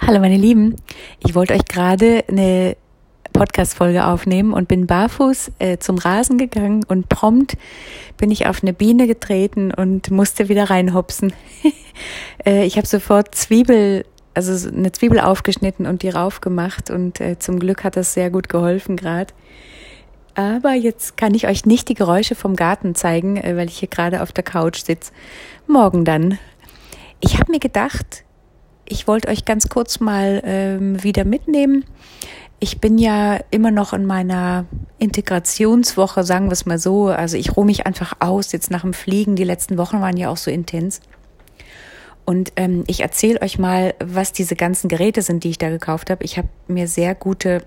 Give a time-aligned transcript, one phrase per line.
[0.00, 0.76] Hallo meine Lieben,
[1.26, 2.76] ich wollte euch gerade eine
[3.32, 7.58] Podcast-Folge aufnehmen und bin barfuß äh, zum Rasen gegangen und prompt
[8.16, 11.32] bin ich auf eine Biene getreten und musste wieder reinhopsen.
[12.46, 17.58] äh, ich habe sofort Zwiebel, also eine Zwiebel aufgeschnitten und die raufgemacht und äh, zum
[17.58, 19.34] Glück hat das sehr gut geholfen gerade.
[20.36, 23.88] Aber jetzt kann ich euch nicht die Geräusche vom Garten zeigen, äh, weil ich hier
[23.88, 25.12] gerade auf der Couch sitze.
[25.66, 26.38] Morgen dann.
[27.20, 28.24] Ich habe mir gedacht,
[28.88, 31.84] ich wollte euch ganz kurz mal ähm, wieder mitnehmen.
[32.60, 34.64] Ich bin ja immer noch in meiner
[34.98, 37.06] Integrationswoche, sagen wir es mal so.
[37.06, 39.36] Also ich ruhe mich einfach aus jetzt nach dem Fliegen.
[39.36, 41.00] Die letzten Wochen waren ja auch so intens.
[42.24, 46.10] Und ähm, ich erzähle euch mal, was diese ganzen Geräte sind, die ich da gekauft
[46.10, 46.24] habe.
[46.24, 47.62] Ich habe mir sehr gute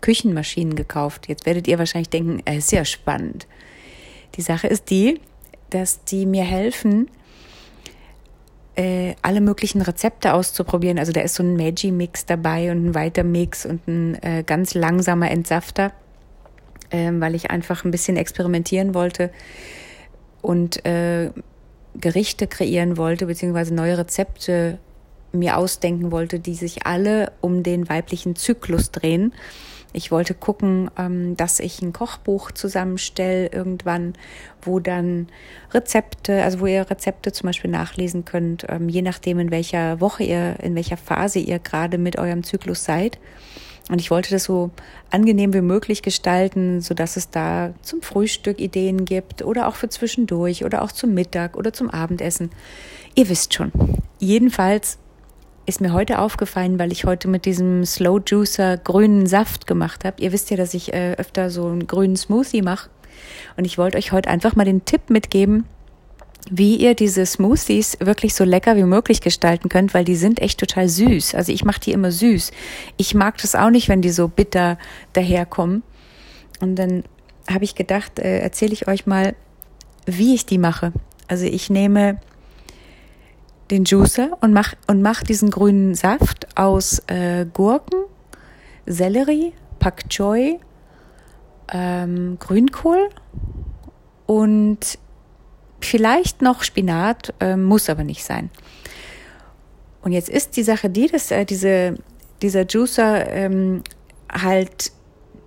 [0.00, 1.28] Küchenmaschinen gekauft.
[1.28, 3.46] Jetzt werdet ihr wahrscheinlich denken, es äh, ist ja spannend.
[4.34, 5.20] Die Sache ist die,
[5.70, 7.08] dass die mir helfen,
[8.76, 10.98] äh, alle möglichen Rezepte auszuprobieren.
[10.98, 15.30] Also da ist so ein Maggi-Mix dabei und ein Weiter-Mix und ein äh, ganz langsamer
[15.30, 15.92] Entsafter,
[16.90, 19.30] äh, weil ich einfach ein bisschen experimentieren wollte
[20.42, 21.30] und äh,
[21.94, 24.78] Gerichte kreieren wollte, beziehungsweise neue Rezepte
[25.32, 29.32] mir ausdenken wollte, die sich alle um den weiblichen Zyklus drehen.
[29.96, 34.14] Ich wollte gucken, ähm, dass ich ein Kochbuch zusammenstelle irgendwann,
[34.60, 35.28] wo dann
[35.72, 40.24] Rezepte, also wo ihr Rezepte zum Beispiel nachlesen könnt, ähm, je nachdem in welcher Woche
[40.24, 43.20] ihr, in welcher Phase ihr gerade mit eurem Zyklus seid.
[43.88, 44.72] Und ich wollte das so
[45.10, 49.88] angenehm wie möglich gestalten, so dass es da zum Frühstück Ideen gibt oder auch für
[49.88, 52.50] zwischendurch oder auch zum Mittag oder zum Abendessen.
[53.14, 53.70] Ihr wisst schon.
[54.18, 54.98] Jedenfalls
[55.66, 60.20] ist mir heute aufgefallen, weil ich heute mit diesem Slow Juicer grünen Saft gemacht habe.
[60.22, 62.90] Ihr wisst ja, dass ich äh, öfter so einen grünen Smoothie mache.
[63.56, 65.64] Und ich wollte euch heute einfach mal den Tipp mitgeben,
[66.50, 70.60] wie ihr diese Smoothies wirklich so lecker wie möglich gestalten könnt, weil die sind echt
[70.60, 71.34] total süß.
[71.34, 72.52] Also ich mache die immer süß.
[72.96, 74.78] Ich mag das auch nicht, wenn die so bitter
[75.14, 75.82] daherkommen.
[76.60, 77.04] Und dann
[77.50, 79.34] habe ich gedacht, äh, erzähle ich euch mal,
[80.06, 80.92] wie ich die mache.
[81.28, 82.20] Also ich nehme
[83.70, 88.04] den Juicer und mach, und mach diesen grünen Saft aus äh, Gurken,
[88.86, 90.58] Sellerie, Pak Choi,
[91.72, 93.08] ähm, Grünkohl
[94.26, 94.98] und
[95.80, 98.50] vielleicht noch Spinat, äh, muss aber nicht sein.
[100.02, 101.96] Und jetzt ist die Sache die, dass äh, diese,
[102.42, 103.82] dieser Juicer ähm,
[104.30, 104.92] halt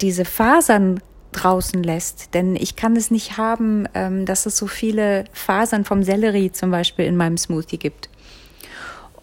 [0.01, 0.99] diese Fasern
[1.31, 2.33] draußen lässt.
[2.33, 6.71] Denn ich kann es nicht haben, ähm, dass es so viele Fasern vom Sellerie zum
[6.71, 8.09] Beispiel in meinem Smoothie gibt.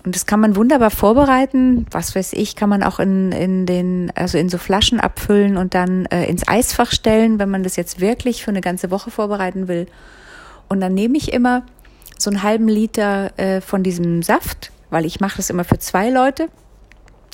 [0.04, 1.86] Und das kann man wunderbar vorbereiten.
[1.90, 5.74] Was weiß ich, kann man auch in, in den, also in so Flaschen abfüllen und
[5.74, 9.66] dann äh, ins Eisfach stellen, wenn man das jetzt wirklich für eine ganze Woche vorbereiten
[9.66, 9.86] will.
[10.68, 11.64] Und dann nehme ich immer
[12.18, 16.10] so einen halben Liter äh, von diesem Saft, weil ich mache das immer für zwei
[16.10, 16.48] Leute.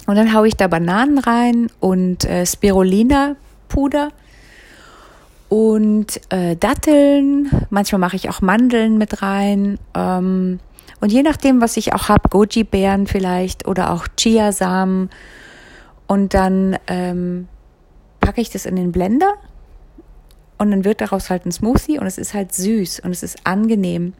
[0.07, 3.37] Und dann haue ich da Bananen rein und äh, Spirulina
[3.69, 4.11] Puder
[5.51, 7.51] und äh, Datteln.
[7.69, 9.79] Manchmal mache ich auch Mandeln mit rein.
[9.95, 10.61] Ähm,
[11.01, 15.11] und je nachdem, was ich auch habe, Goji-Beeren vielleicht oder auch Chiasamen.
[16.07, 17.49] Und dann ähm,
[18.21, 19.35] packe ich das in den Blender
[20.59, 23.39] und dann wird daraus halt ein Smoothie und es ist halt süß und es ist
[23.45, 24.13] angenehm.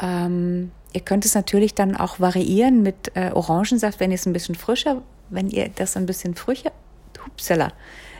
[0.00, 4.32] Ähm, ihr könnt es natürlich dann auch variieren mit äh, Orangensaft, wenn ihr es ein
[4.32, 6.72] bisschen frischer, wenn ihr das ein bisschen frischer,
[7.24, 7.72] hupsala,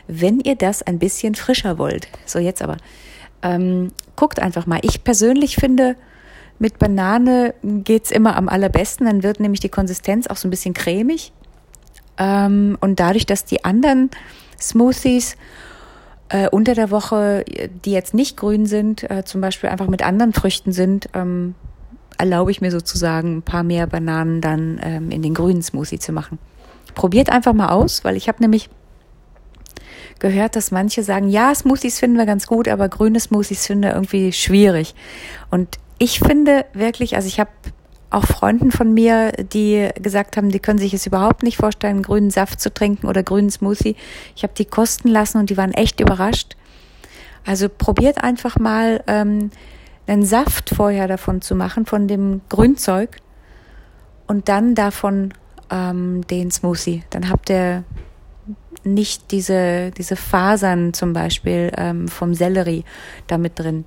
[0.07, 2.07] wenn ihr das ein bisschen frischer wollt.
[2.25, 2.77] So, jetzt aber.
[3.41, 4.79] Ähm, guckt einfach mal.
[4.83, 5.95] Ich persönlich finde,
[6.59, 9.05] mit Banane geht's immer am allerbesten.
[9.05, 11.31] Dann wird nämlich die Konsistenz auch so ein bisschen cremig.
[12.17, 14.09] Ähm, und dadurch, dass die anderen
[14.59, 15.35] Smoothies
[16.29, 17.43] äh, unter der Woche,
[17.83, 21.55] die jetzt nicht grün sind, äh, zum Beispiel einfach mit anderen Früchten sind, ähm,
[22.17, 26.13] erlaube ich mir sozusagen ein paar mehr Bananen dann ähm, in den grünen Smoothie zu
[26.13, 26.39] machen.
[26.93, 28.69] Probiert einfach mal aus, weil ich habe nämlich
[30.19, 33.93] gehört, dass manche sagen, ja, Smoothies finden wir ganz gut, aber grüne Smoothies finden wir
[33.93, 34.95] irgendwie schwierig.
[35.51, 37.51] Und ich finde wirklich, also ich habe
[38.09, 42.29] auch Freunden von mir, die gesagt haben, die können sich es überhaupt nicht vorstellen, grünen
[42.29, 43.95] Saft zu trinken oder grünen Smoothie.
[44.35, 46.55] Ich habe die kosten lassen und die waren echt überrascht.
[47.45, 49.51] Also probiert einfach mal ähm,
[50.07, 53.17] einen Saft vorher davon zu machen, von dem Grünzeug
[54.27, 55.33] und dann davon
[55.69, 57.03] ähm, den Smoothie.
[57.09, 57.83] Dann habt ihr
[58.85, 62.83] nicht diese, diese Fasern zum Beispiel ähm, vom Sellerie
[63.27, 63.85] damit drin.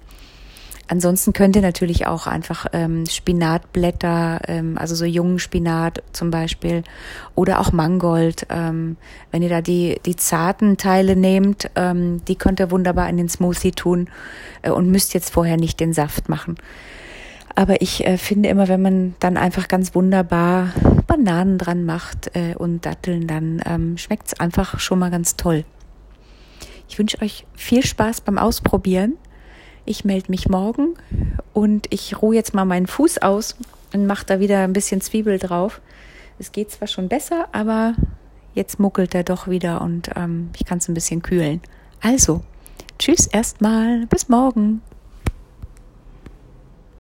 [0.91, 6.83] Ansonsten könnt ihr natürlich auch einfach ähm, Spinatblätter, ähm, also so jungen Spinat zum Beispiel,
[7.35, 8.47] oder auch Mangold.
[8.49, 8.97] Ähm,
[9.31, 13.29] wenn ihr da die, die zarten Teile nehmt, ähm, die könnt ihr wunderbar in den
[13.29, 14.09] Smoothie tun
[14.63, 16.57] äh, und müsst jetzt vorher nicht den Saft machen.
[17.59, 20.69] Aber ich äh, finde immer, wenn man dann einfach ganz wunderbar
[21.09, 25.65] Bananen dran macht äh, und Datteln, dann ähm, schmeckt es einfach schon mal ganz toll.
[26.89, 29.15] Ich wünsche euch viel Spaß beim Ausprobieren.
[29.87, 30.95] Ich melde mich morgen
[31.53, 33.57] und ich ruhe jetzt mal meinen Fuß aus
[33.93, 35.81] und mache da wieder ein bisschen Zwiebel drauf.
[36.39, 37.97] Es geht zwar schon besser, aber
[38.55, 41.61] jetzt muckelt er doch wieder und ähm, ich kann es ein bisschen kühlen.
[42.01, 42.41] Also,
[43.01, 44.81] tschüss erstmal, bis morgen.